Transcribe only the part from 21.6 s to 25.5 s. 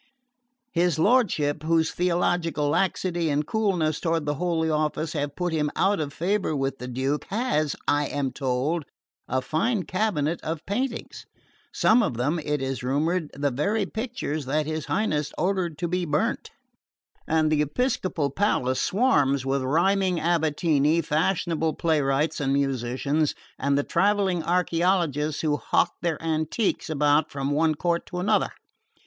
playwrights and musicians, and the travelling archeologists